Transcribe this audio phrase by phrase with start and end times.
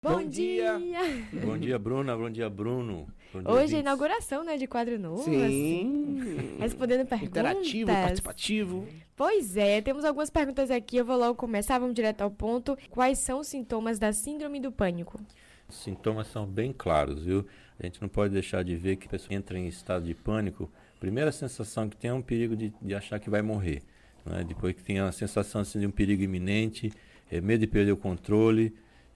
[0.00, 0.78] Bom, Bom dia.
[0.78, 1.00] dia.
[1.44, 2.16] Bom dia, Bruna.
[2.16, 3.08] Bom dia, Bruno.
[3.32, 5.24] Bom dia, Hoje é inauguração, né, de quadro novo.
[5.24, 5.42] Sim.
[5.44, 7.30] Assim, respondendo perguntas.
[7.30, 8.88] Interativo, participativo.
[9.16, 10.98] Pois é, temos algumas perguntas aqui.
[10.98, 11.80] Eu vou logo começar.
[11.80, 12.78] Vamos direto ao ponto.
[12.90, 15.20] Quais são os sintomas da síndrome do pânico?
[15.68, 17.44] Os sintomas são bem claros, viu?
[17.80, 20.70] A gente não pode deixar de ver que a pessoa entra em estado de pânico.
[21.00, 23.82] Primeira sensação que tem é um perigo de, de achar que vai morrer.
[24.24, 24.44] Né?
[24.46, 26.92] Depois que tem a sensação assim, de um perigo iminente,
[27.28, 28.72] é medo de perder o controle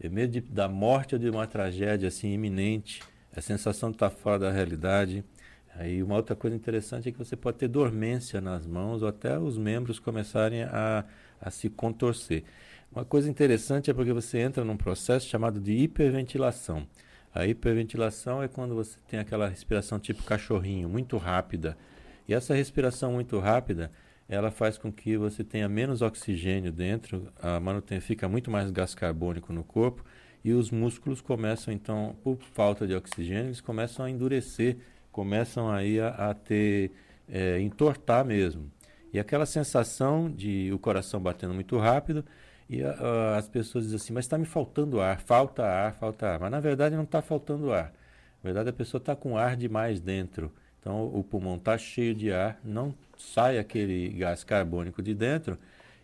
[0.06, 3.00] é medo de, da morte ou de uma tragédia assim iminente,
[3.34, 5.24] a sensação de estar fora da realidade.
[5.74, 9.38] Aí uma outra coisa interessante é que você pode ter dormência nas mãos ou até
[9.38, 11.04] os membros começarem a,
[11.40, 12.44] a se contorcer.
[12.94, 16.86] Uma coisa interessante é porque você entra num processo chamado de hiperventilação.
[17.34, 21.76] A hiperventilação é quando você tem aquela respiração tipo cachorrinho, muito rápida.
[22.28, 23.90] E essa respiração muito rápida
[24.28, 28.94] ela faz com que você tenha menos oxigênio dentro, a manutenção fica muito mais gás
[28.94, 30.04] carbônico no corpo
[30.44, 34.76] e os músculos começam então, por falta de oxigênio, eles começam a endurecer,
[35.10, 36.90] começam aí a, a ter,
[37.28, 38.70] é, entortar mesmo.
[39.12, 42.24] E aquela sensação de o coração batendo muito rápido
[42.68, 46.26] e a, a, as pessoas dizem assim, mas está me faltando ar, falta ar, falta
[46.26, 46.40] ar.
[46.40, 47.92] Mas na verdade não está faltando ar.
[48.42, 50.50] Na verdade a pessoa está com ar demais dentro.
[50.80, 55.58] Então o pulmão está cheio de ar, não sai aquele gás carbônico de dentro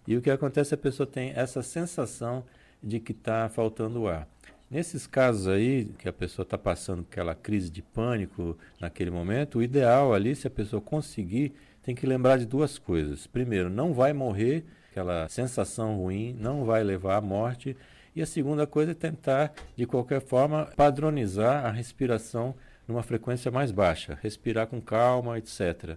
[0.06, 2.44] e o que acontece a pessoa tem essa sensação
[2.82, 4.26] de que está faltando ar.
[4.70, 9.62] Nesses casos aí, que a pessoa está passando aquela crise de pânico naquele momento, o
[9.62, 13.26] ideal ali, se a pessoa conseguir, tem que lembrar de duas coisas.
[13.26, 17.76] Primeiro, não vai morrer, aquela sensação ruim não vai levar à morte.
[18.14, 22.54] E a segunda coisa é tentar, de qualquer forma, padronizar a respiração
[22.86, 25.96] numa frequência mais baixa, respirar com calma, etc.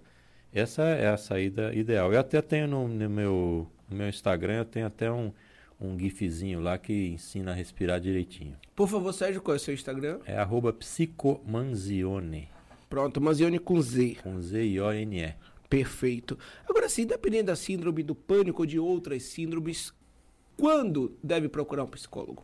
[0.54, 2.12] Essa é a saída ideal.
[2.12, 5.32] Eu até tenho no, no meu, no meu Instagram, eu tenho até um,
[5.80, 8.58] um gifzinho lá que ensina a respirar direitinho.
[8.76, 10.20] Por favor, Sérgio, qual é o seu Instagram?
[10.26, 12.50] É arroba psicomanzione.
[12.90, 14.18] Pronto, Manzione com Z.
[14.22, 15.34] Com Z-I-O-N-E.
[15.70, 16.38] Perfeito.
[16.68, 19.94] Agora sim, dependendo da síndrome do pânico ou de outras síndromes,
[20.58, 22.44] quando deve procurar um psicólogo?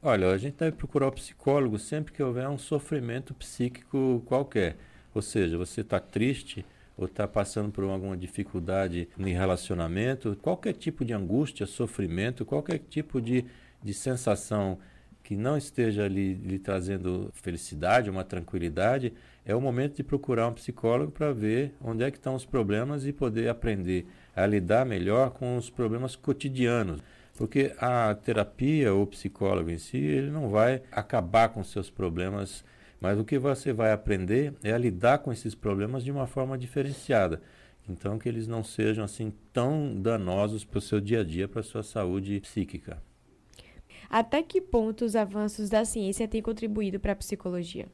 [0.00, 4.76] Olha, a gente deve procurar o psicólogo sempre que houver um sofrimento psíquico qualquer.
[5.12, 6.64] Ou seja, você está triste
[7.00, 13.22] ou está passando por alguma dificuldade em relacionamento, qualquer tipo de angústia, sofrimento, qualquer tipo
[13.22, 13.46] de,
[13.82, 14.78] de sensação
[15.22, 19.14] que não esteja lhe, lhe trazendo felicidade, uma tranquilidade,
[19.46, 23.06] é o momento de procurar um psicólogo para ver onde é que estão os problemas
[23.06, 24.06] e poder aprender
[24.36, 27.00] a lidar melhor com os problemas cotidianos.
[27.34, 32.62] Porque a terapia ou psicólogo em si, ele não vai acabar com seus problemas,
[33.00, 36.58] mas o que você vai aprender é a lidar com esses problemas de uma forma
[36.58, 37.40] diferenciada.
[37.88, 41.60] Então, que eles não sejam assim tão danosos para o seu dia a dia, para
[41.60, 43.02] a sua saúde psíquica.
[44.08, 47.86] Até que ponto os avanços da ciência têm contribuído para a psicologia?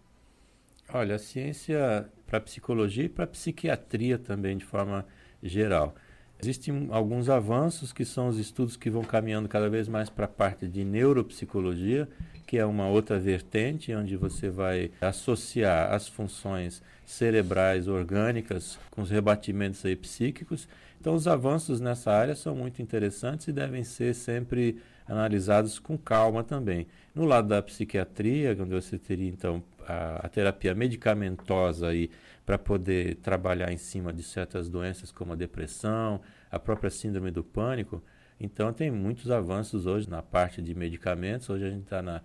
[0.93, 5.07] Olha, a ciência para a psicologia e para a psiquiatria também, de forma
[5.43, 5.95] geral.
[6.41, 10.29] Existem alguns avanços que são os estudos que vão caminhando cada vez mais para a
[10.29, 12.09] parte de neuropsicologia,
[12.47, 19.11] que é uma outra vertente onde você vai associar as funções cerebrais orgânicas com os
[19.11, 20.69] rebatimentos aí psíquicos.
[21.01, 26.43] Então os avanços nessa área são muito interessantes e devem ser sempre analisados com calma
[26.43, 26.87] também.
[27.15, 31.89] No lado da psiquiatria, onde você teria então a, a terapia medicamentosa
[32.45, 36.21] para poder trabalhar em cima de certas doenças como a depressão,
[36.51, 38.03] a própria síndrome do pânico.
[38.39, 41.49] Então tem muitos avanços hoje na parte de medicamentos.
[41.49, 42.23] Hoje a gente está na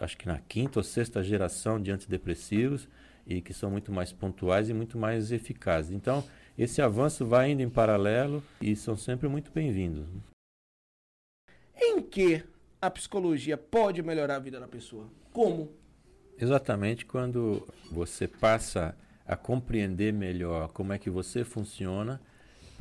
[0.00, 2.88] acho que na quinta ou sexta geração de antidepressivos
[3.26, 5.92] e que são muito mais pontuais e muito mais eficazes.
[5.92, 6.24] Então,
[6.56, 10.06] esse avanço vai indo em paralelo e são sempre muito bem-vindos.
[11.76, 12.42] Em que
[12.80, 15.10] a psicologia pode melhorar a vida da pessoa?
[15.32, 15.70] Como?
[16.38, 18.96] Exatamente quando você passa
[19.26, 22.20] a compreender melhor como é que você funciona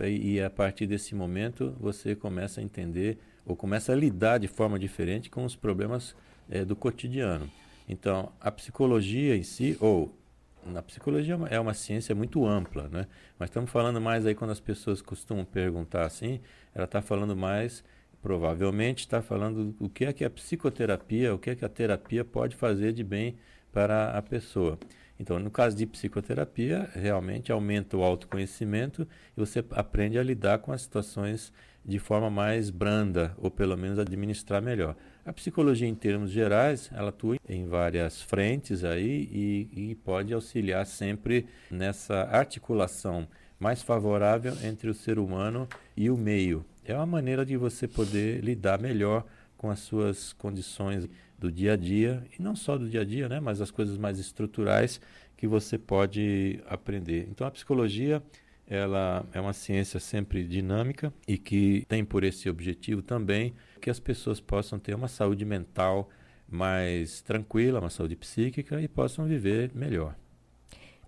[0.03, 4.77] e a partir desse momento você começa a entender ou começa a lidar de forma
[4.79, 6.15] diferente com os problemas
[6.49, 7.49] é, do cotidiano.
[7.87, 10.17] Então, a psicologia em si, ou
[10.65, 13.05] na psicologia é uma ciência muito ampla, né?
[13.37, 16.39] Mas estamos falando mais aí quando as pessoas costumam perguntar assim,
[16.73, 17.83] ela está falando mais
[18.25, 22.25] provavelmente está falando o que é que a psicoterapia, o que é que a terapia
[22.25, 23.37] pode fazer de bem
[23.71, 24.79] para a pessoa.
[25.19, 30.71] Então, no caso de psicoterapia, realmente aumenta o autoconhecimento e você aprende a lidar com
[30.71, 31.53] as situações
[31.85, 34.95] de forma mais branda, ou pelo menos administrar melhor.
[35.25, 40.85] A psicologia, em termos gerais, ela atua em várias frentes aí e, e pode auxiliar
[40.85, 43.27] sempre nessa articulação
[43.59, 46.65] mais favorável entre o ser humano e o meio.
[46.83, 49.25] É uma maneira de você poder lidar melhor
[49.57, 51.07] com as suas condições
[51.37, 53.97] do dia a dia, e não só do dia a dia, né, mas as coisas
[53.97, 55.01] mais estruturais
[55.35, 57.27] que você pode aprender.
[57.29, 58.23] Então a psicologia
[58.67, 63.99] ela é uma ciência sempre dinâmica e que tem por esse objetivo também que as
[63.99, 66.09] pessoas possam ter uma saúde mental
[66.47, 70.15] mais tranquila, uma saúde psíquica e possam viver melhor.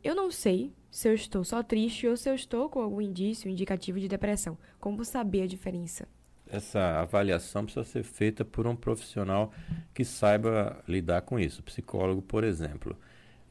[0.03, 3.49] Eu não sei se eu estou só triste ou se eu estou com algum indício
[3.49, 4.57] indicativo de depressão.
[4.79, 6.07] Como saber a diferença?
[6.49, 9.51] Essa avaliação precisa ser feita por um profissional
[9.93, 12.95] que saiba lidar com isso, psicólogo, por exemplo.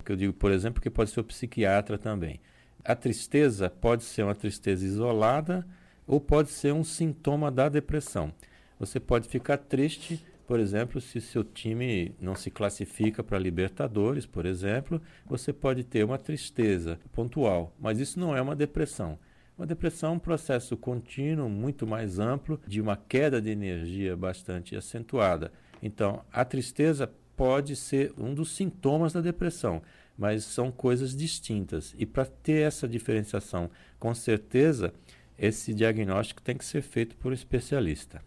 [0.04, 2.40] Que eu digo, por exemplo, porque pode ser o psiquiatra também.
[2.84, 5.66] A tristeza pode ser uma tristeza isolada
[6.06, 8.32] ou pode ser um sintoma da depressão.
[8.78, 14.46] Você pode ficar triste, por exemplo, se seu time não se classifica para Libertadores, por
[14.46, 19.19] exemplo, você pode ter uma tristeza pontual, mas isso não é uma depressão.
[19.56, 24.76] Uma depressão é um processo contínuo, muito mais amplo, de uma queda de energia bastante
[24.76, 25.50] acentuada.
[25.82, 29.81] Então, a tristeza pode ser um dos sintomas da depressão,
[30.17, 31.94] mas são coisas distintas.
[31.97, 34.93] E para ter essa diferenciação, com certeza,
[35.38, 38.23] esse diagnóstico tem que ser feito por um especialista.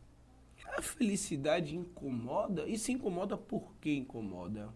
[0.77, 2.67] A felicidade incomoda?
[2.67, 4.69] E se incomoda, por que incomoda?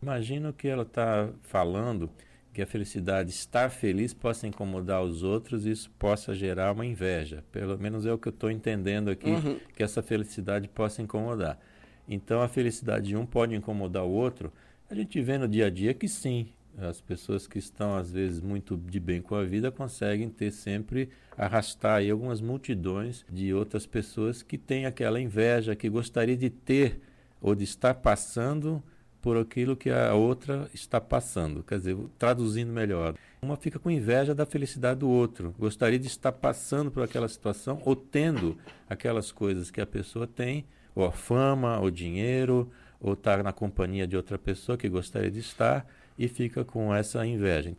[0.00, 2.10] Imagino que ela está falando
[2.52, 7.42] que a felicidade, estar feliz, possa incomodar os outros e isso possa gerar uma inveja.
[7.50, 9.58] Pelo menos é o que eu estou entendendo aqui, uhum.
[9.74, 11.58] que essa felicidade possa incomodar.
[12.06, 14.52] Então, a felicidade de um pode incomodar o outro,
[14.90, 18.40] a gente vê no dia a dia que sim, as pessoas que estão às vezes
[18.40, 23.86] muito de bem com a vida conseguem ter sempre arrastar aí algumas multidões de outras
[23.86, 27.00] pessoas que têm aquela inveja que gostaria de ter
[27.40, 28.82] ou de estar passando
[29.22, 31.62] por aquilo que a outra está passando.
[31.62, 36.32] Quer dizer, traduzindo melhor, uma fica com inveja da felicidade do outro, gostaria de estar
[36.32, 38.58] passando por aquela situação ou tendo
[38.90, 42.68] aquelas coisas que a pessoa tem, ou a fama, ou dinheiro,
[43.00, 45.86] ou estar tá na companhia de outra pessoa que gostaria de estar
[46.18, 47.74] e fica com essa inveja.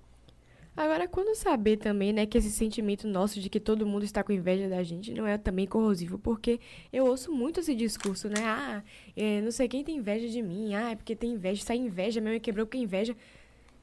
[0.75, 4.31] Agora, quando saber também, né, que esse sentimento nosso de que todo mundo está com
[4.31, 6.59] inveja da gente não é também corrosivo, porque
[6.91, 8.41] eu ouço muito esse discurso, né?
[8.43, 8.83] Ah,
[9.15, 12.19] é, não sei quem tem inveja de mim, ah, é porque tem inveja, sai inveja
[12.19, 13.15] mesmo, quebrou com inveja.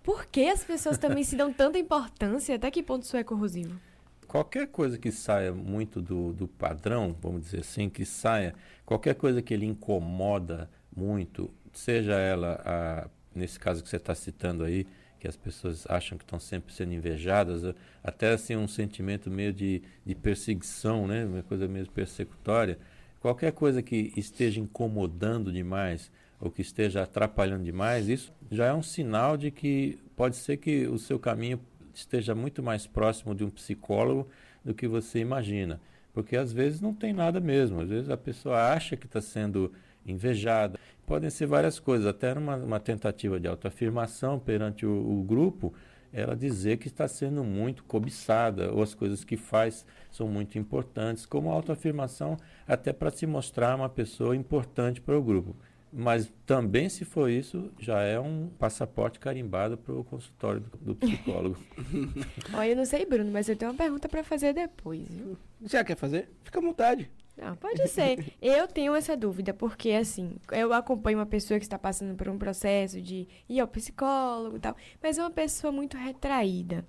[0.03, 2.57] Por que as pessoas também se dão tanta importância?
[2.57, 3.79] Até que ponto isso é corrosivo?
[4.27, 8.55] Qualquer coisa que saia muito do, do padrão, vamos dizer assim, que saia,
[8.85, 14.65] qualquer coisa que ele incomoda muito, seja ela, a, nesse caso que você está citando
[14.65, 14.87] aí,
[15.21, 17.63] que as pessoas acham que estão sempre sendo invejadas,
[18.03, 21.27] até assim um sentimento meio de, de perseguição, né?
[21.27, 22.79] uma coisa meio persecutória.
[23.21, 28.83] Qualquer coisa que esteja incomodando demais ou que esteja atrapalhando demais, isso já é um
[28.83, 31.61] sinal de que pode ser que o seu caminho
[31.95, 34.27] esteja muito mais próximo de um psicólogo
[34.65, 35.79] do que você imagina.
[36.15, 39.71] Porque às vezes não tem nada mesmo, às vezes a pessoa acha que está sendo
[40.07, 40.79] invejada.
[41.11, 45.75] Podem ser várias coisas, até numa uma tentativa de autoafirmação perante o, o grupo,
[46.13, 51.27] ela dizer que está sendo muito cobiçada, ou as coisas que faz são muito importantes,
[51.27, 55.57] como autoafirmação, até para se mostrar uma pessoa importante para o grupo.
[55.93, 60.95] Mas também, se for isso, já é um passaporte carimbado para o consultório do, do
[60.95, 61.59] psicólogo.
[62.55, 65.09] Olha, eu não sei, Bruno, mas eu tenho uma pergunta para fazer depois.
[65.09, 65.37] Viu?
[65.63, 66.29] Já quer fazer?
[66.45, 67.11] Fica à vontade.
[67.41, 68.35] Não, pode ser.
[68.43, 72.39] eu tenho essa dúvida, porque assim, eu acompanho uma pessoa que está passando por um
[72.39, 76.87] processo de ir ao psicólogo e tal, mas é uma pessoa muito retraída.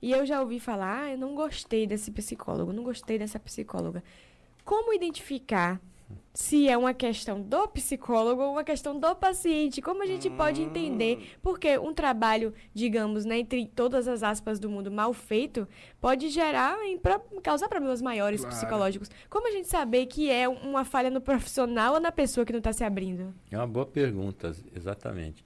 [0.00, 4.02] E eu já ouvi falar, ah, eu não gostei desse psicólogo, não gostei dessa psicóloga.
[4.64, 5.80] Como identificar
[6.34, 9.82] se é uma questão do psicólogo ou uma questão do paciente.
[9.82, 11.18] Como a gente pode entender?
[11.18, 11.22] Hum.
[11.42, 15.68] Porque um trabalho, digamos, né, entre todas as aspas do mundo mal feito,
[16.00, 16.98] pode gerar e
[17.42, 18.56] causar problemas maiores claro.
[18.56, 19.10] psicológicos.
[19.28, 22.58] Como a gente saber que é uma falha no profissional ou na pessoa que não
[22.58, 23.34] está se abrindo?
[23.50, 25.44] É uma boa pergunta, exatamente.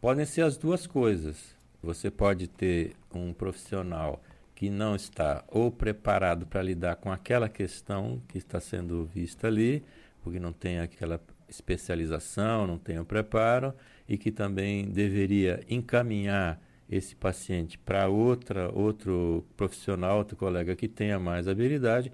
[0.00, 1.56] Podem ser as duas coisas.
[1.82, 4.20] Você pode ter um profissional
[4.58, 9.84] que não está ou preparado para lidar com aquela questão que está sendo vista ali,
[10.20, 13.72] porque não tem aquela especialização, não tem o preparo,
[14.08, 16.60] e que também deveria encaminhar
[16.90, 22.10] esse paciente para outra outro profissional, outro colega que tenha mais habilidade,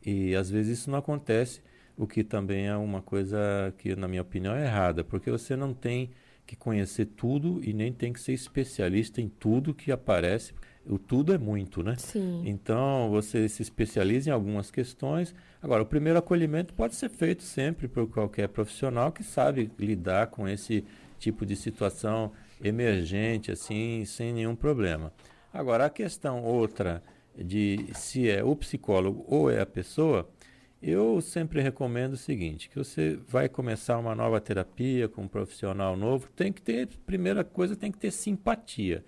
[0.00, 1.60] e às vezes isso não acontece,
[1.96, 5.74] o que também é uma coisa que na minha opinião é errada, porque você não
[5.74, 6.12] tem
[6.46, 10.54] que conhecer tudo e nem tem que ser especialista em tudo que aparece
[10.88, 11.96] o tudo é muito, né?
[11.98, 12.42] Sim.
[12.44, 15.34] Então, você se especializa em algumas questões.
[15.62, 20.48] Agora, o primeiro acolhimento pode ser feito sempre por qualquer profissional que sabe lidar com
[20.48, 20.84] esse
[21.18, 25.12] tipo de situação emergente, assim, sem nenhum problema.
[25.52, 27.02] Agora, a questão outra
[27.36, 30.28] de se é o psicólogo ou é a pessoa,
[30.80, 35.96] Eu sempre recomendo o seguinte, que você vai começar uma nova terapia com um profissional
[35.96, 39.04] novo, tem que ter, primeira coisa, tem que ter simpatia.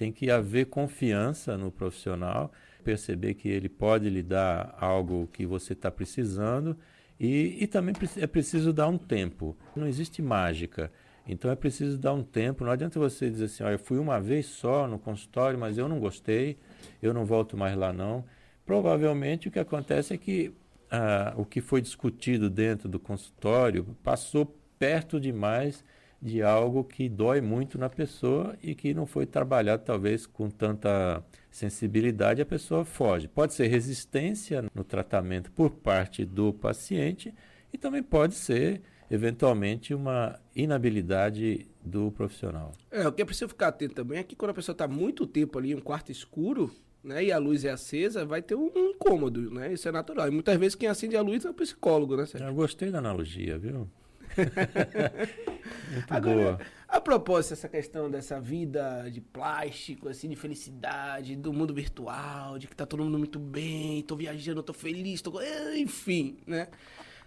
[0.00, 2.50] Tem que haver confiança no profissional,
[2.82, 6.74] perceber que ele pode lhe dar algo que você está precisando
[7.20, 9.54] e, e também é preciso dar um tempo.
[9.76, 10.90] Não existe mágica.
[11.28, 12.64] Então é preciso dar um tempo.
[12.64, 15.86] Não adianta você dizer assim, olha, eu fui uma vez só no consultório, mas eu
[15.86, 16.56] não gostei,
[17.02, 18.24] eu não volto mais lá não.
[18.64, 20.50] Provavelmente o que acontece é que
[20.90, 25.84] ah, o que foi discutido dentro do consultório passou perto demais
[26.20, 31.24] de algo que dói muito na pessoa e que não foi trabalhado talvez com tanta
[31.50, 33.26] sensibilidade, a pessoa foge.
[33.26, 37.34] Pode ser resistência no tratamento por parte do paciente
[37.72, 42.72] e também pode ser eventualmente uma inabilidade do profissional.
[42.90, 45.26] É, o que é preciso ficar atento também é que quando a pessoa está muito
[45.26, 46.70] tempo ali em um quarto escuro,
[47.02, 49.72] né, e a luz é acesa, vai ter um, um incômodo, né?
[49.72, 50.28] Isso é natural.
[50.28, 52.46] E muitas vezes quem acende a luz é o psicólogo, né, Sérgio?
[52.46, 53.88] Eu gostei da analogia, viu?
[55.90, 56.60] Muito Agora, boa.
[56.88, 62.66] A propósito, essa questão dessa vida de plástico, assim, de felicidade, do mundo virtual, de
[62.66, 65.40] que tá todo mundo muito bem, tô viajando, tô feliz, tô...
[65.76, 66.68] enfim, né?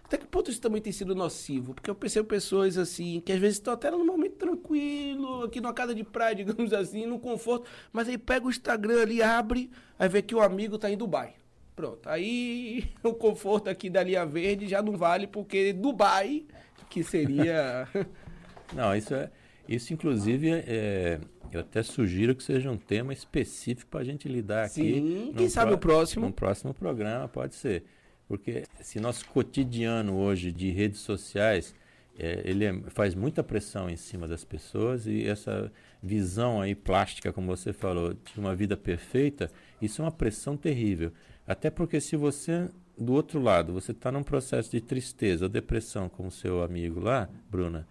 [0.04, 1.72] Até que ponto isso também tem sido nocivo?
[1.72, 5.72] Porque eu percebo pessoas assim, que às vezes estão até num momento tranquilo, aqui numa
[5.72, 10.08] casa de praia, digamos assim, no conforto, mas aí pega o Instagram ali, abre, aí
[10.08, 11.34] vê que o amigo tá em Dubai.
[11.74, 12.08] Pronto.
[12.08, 16.44] Aí o conforto aqui da linha verde já não vale, porque Dubai,
[16.90, 17.88] que seria.
[18.72, 19.30] não, isso é.
[19.68, 21.18] Isso, inclusive, é,
[21.50, 24.92] eu até sugiro que seja um tema específico para a gente lidar Sim, aqui.
[24.92, 26.26] Sim, quem sabe o próximo.
[26.26, 27.84] No próximo programa, pode ser.
[28.28, 31.74] Porque se nosso cotidiano hoje de redes sociais,
[32.18, 35.70] é, ele é, faz muita pressão em cima das pessoas e essa
[36.02, 41.12] visão aí plástica, como você falou, de uma vida perfeita, isso é uma pressão terrível.
[41.46, 46.30] Até porque se você, do outro lado, você está num processo de tristeza, depressão, como
[46.30, 47.86] seu amigo lá, Bruna,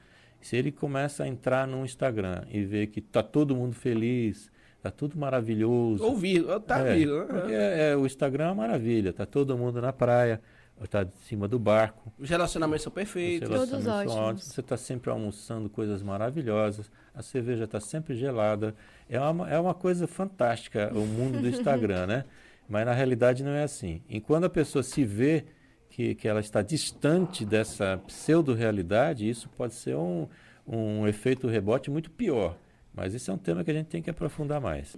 [0.48, 4.52] se ele começa a entrar no Instagram e ver que está todo mundo feliz,
[4.84, 6.04] Tá tudo maravilhoso.
[6.04, 7.54] Ouvir, tá é, vindo, né?
[7.54, 10.42] É, é, o Instagram é uma maravilha, tá todo mundo na praia,
[10.90, 12.12] tá de cima do barco.
[12.20, 13.48] Os relacionamentos são perfeitos.
[13.48, 14.14] Todos ótimos.
[14.14, 14.44] ótimos.
[14.44, 18.76] Você está sempre almoçando coisas maravilhosas, a cerveja está sempre gelada.
[19.10, 22.26] É uma, é uma coisa fantástica o mundo do Instagram, né?
[22.68, 24.02] Mas na realidade não é assim.
[24.10, 25.46] Enquanto a pessoa se vê
[25.94, 30.28] que, que ela está distante dessa pseudo-realidade, isso pode ser um,
[30.68, 32.58] um efeito rebote muito pior.
[32.92, 34.96] Mas esse é um tema que a gente tem que aprofundar mais.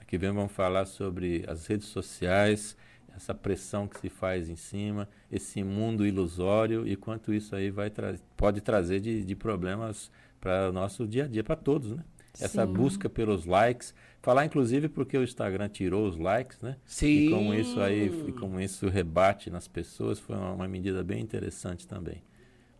[0.00, 2.76] Aqui vem vamos falar sobre as redes sociais,
[3.16, 7.90] essa pressão que se faz em cima, esse mundo ilusório e quanto isso aí vai
[7.90, 12.04] tra pode trazer de, de problemas para o nosso dia a dia, para todos, né?
[12.34, 12.44] Sim.
[12.44, 13.92] Essa busca pelos likes,
[14.26, 16.76] falar inclusive porque o Instagram tirou os likes, né?
[16.84, 17.06] Sim.
[17.06, 21.22] E como isso aí, e como isso rebate nas pessoas, foi uma, uma medida bem
[21.22, 22.24] interessante também.